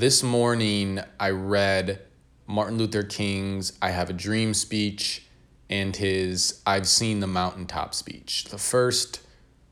[0.00, 2.00] This morning, I read
[2.48, 5.24] Martin Luther King's I Have a Dream speech
[5.70, 8.46] and his I've Seen the Mountaintop speech.
[8.46, 9.20] The first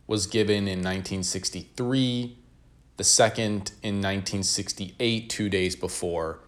[0.06, 2.38] was given in 1963,
[2.98, 6.38] the second in 1968, two days before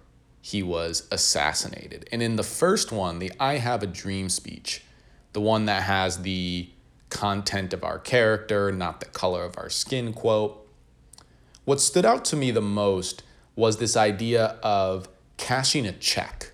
[0.40, 2.08] he was assassinated.
[2.12, 4.84] And in the first one, the I Have a Dream speech,
[5.32, 6.70] the one that has the
[7.10, 10.64] content of our character, not the color of our skin quote,
[11.64, 13.24] what stood out to me the most
[13.56, 16.52] was this idea of cashing a check.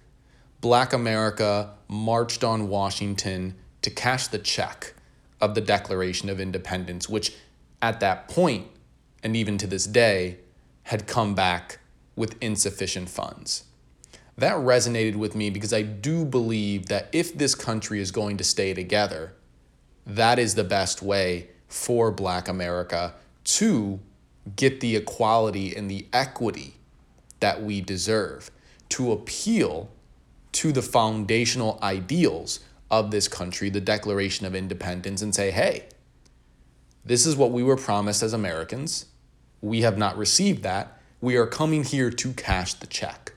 [0.60, 4.94] Black America marched on Washington to cash the check
[5.40, 7.34] of the Declaration of Independence, which
[7.80, 8.66] at that point,
[9.22, 10.38] and even to this day,
[10.84, 11.78] had come back
[12.14, 13.64] with insufficient funds.
[14.36, 18.44] That resonated with me because I do believe that if this country is going to
[18.44, 19.34] stay together,
[20.06, 24.00] that is the best way for Black America to
[24.56, 26.79] get the equality and the equity
[27.40, 28.50] that we deserve,
[28.90, 29.90] to appeal
[30.52, 32.60] to the foundational ideals
[32.90, 35.86] of this country, the Declaration of Independence, and say, hey,
[37.04, 39.06] this is what we were promised as Americans.
[39.60, 41.00] We have not received that.
[41.20, 43.32] We are coming here to cash the check.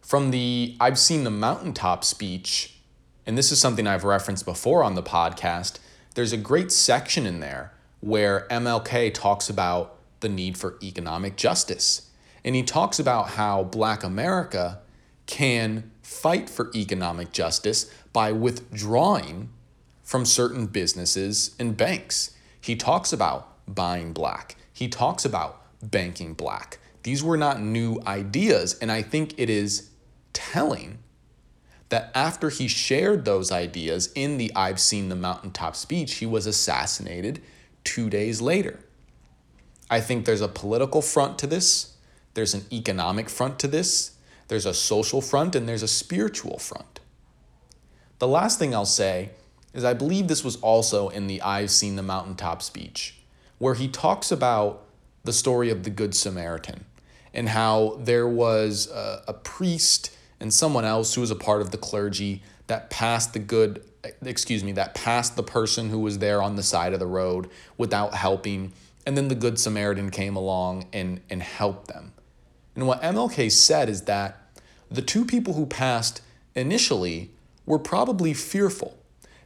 [0.00, 2.78] From the I've seen the mountaintop speech,
[3.26, 5.78] and this is something I've referenced before on the podcast,
[6.14, 12.10] there's a great section in there where MLK talks about the need for economic justice.
[12.44, 14.80] And he talks about how Black America
[15.26, 19.50] can fight for economic justice by withdrawing
[20.02, 22.34] from certain businesses and banks.
[22.60, 26.78] He talks about buying black, he talks about banking black.
[27.02, 29.90] These were not new ideas, and I think it is
[30.32, 30.98] telling
[31.90, 36.46] that after he shared those ideas in the I've Seen the Mountaintop speech, he was
[36.46, 37.42] assassinated
[37.84, 38.80] two days later.
[39.90, 41.96] I think there's a political front to this,
[42.34, 44.12] there's an economic front to this,
[44.48, 47.00] there's a social front, and there's a spiritual front.
[48.18, 49.30] The last thing I'll say
[49.72, 53.18] is I believe this was also in the I've Seen the Mountaintop speech,
[53.58, 54.84] where he talks about
[55.24, 56.84] the story of the Good Samaritan
[57.34, 61.70] and how there was a, a priest and someone else who was a part of
[61.70, 63.84] the clergy that passed the good
[64.24, 67.50] excuse me that passed the person who was there on the side of the road
[67.76, 68.72] without helping
[69.06, 72.12] and then the Good Samaritan came along and, and helped them.
[72.74, 74.40] And what MLK said is that
[74.90, 76.22] the two people who passed
[76.54, 77.30] initially
[77.66, 78.98] were probably fearful.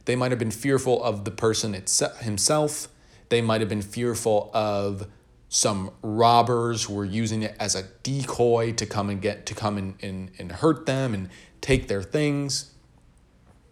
[0.05, 2.87] They might have been fearful of the person itself, himself.
[3.29, 5.07] They might have been fearful of
[5.49, 9.77] some robbers who were using it as a decoy to come and get to come
[9.77, 11.29] and, and, and hurt them and
[11.61, 12.71] take their things.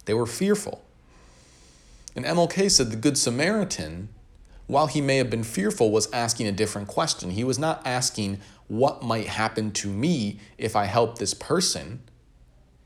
[0.06, 0.84] They were fearful.
[2.16, 4.09] And MLK said the Good Samaritan
[4.72, 7.32] while he may have been fearful, was asking a different question.
[7.32, 8.40] He was not asking
[8.70, 12.00] what might happen to me if I help this person.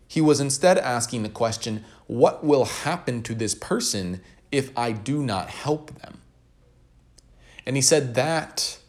[0.08, 5.22] He was instead asking the question, what will happen to this person if I do
[5.22, 6.22] not help them?
[7.68, 8.80] And he said that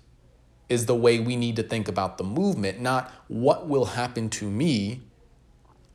[0.71, 4.51] is the way we need to think about the movement, not what will happen to
[4.51, 5.03] me,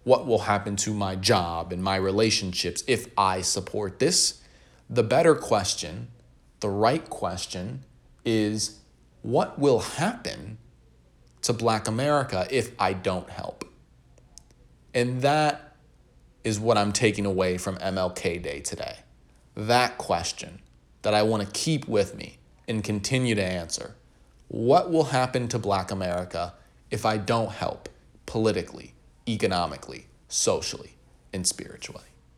[0.03, 4.43] what will happen to my job and my relationships if I support this.
[4.87, 6.09] The better question
[6.61, 7.83] the right question
[8.23, 8.79] is
[9.23, 10.57] what will happen
[11.41, 13.65] to Black America if I don't help?
[14.93, 15.75] And that
[16.43, 18.97] is what I'm taking away from MLK Day today.
[19.55, 20.61] That question
[21.01, 23.95] that I want to keep with me and continue to answer.
[24.47, 26.53] What will happen to Black America
[26.89, 27.89] if I don't help
[28.25, 28.93] politically,
[29.27, 30.95] economically, socially,
[31.33, 32.10] and spiritually?